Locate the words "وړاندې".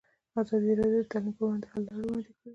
1.43-1.65, 2.07-2.31